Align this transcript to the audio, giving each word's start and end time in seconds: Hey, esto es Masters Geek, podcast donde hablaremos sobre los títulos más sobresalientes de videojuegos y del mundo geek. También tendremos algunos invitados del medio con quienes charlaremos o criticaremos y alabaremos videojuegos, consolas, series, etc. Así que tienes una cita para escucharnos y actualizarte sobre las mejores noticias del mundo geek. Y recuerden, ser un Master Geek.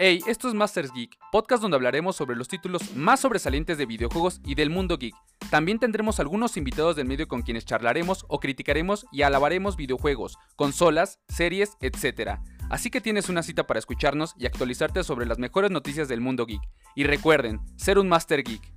Hey, 0.00 0.18
esto 0.26 0.48
es 0.48 0.54
Masters 0.54 0.92
Geek, 0.92 1.16
podcast 1.30 1.62
donde 1.62 1.76
hablaremos 1.76 2.16
sobre 2.16 2.34
los 2.34 2.48
títulos 2.48 2.96
más 2.96 3.20
sobresalientes 3.20 3.78
de 3.78 3.86
videojuegos 3.86 4.40
y 4.44 4.56
del 4.56 4.68
mundo 4.68 4.98
geek. 4.98 5.14
También 5.52 5.78
tendremos 5.78 6.18
algunos 6.18 6.56
invitados 6.56 6.96
del 6.96 7.06
medio 7.06 7.28
con 7.28 7.42
quienes 7.42 7.64
charlaremos 7.64 8.24
o 8.26 8.40
criticaremos 8.40 9.06
y 9.12 9.22
alabaremos 9.22 9.76
videojuegos, 9.76 10.36
consolas, 10.56 11.20
series, 11.28 11.76
etc. 11.80 12.40
Así 12.70 12.90
que 12.90 13.00
tienes 13.00 13.28
una 13.28 13.44
cita 13.44 13.68
para 13.68 13.78
escucharnos 13.78 14.34
y 14.36 14.46
actualizarte 14.46 15.04
sobre 15.04 15.26
las 15.26 15.38
mejores 15.38 15.70
noticias 15.70 16.08
del 16.08 16.20
mundo 16.20 16.44
geek. 16.44 16.62
Y 16.96 17.04
recuerden, 17.04 17.60
ser 17.76 18.00
un 18.00 18.08
Master 18.08 18.42
Geek. 18.42 18.73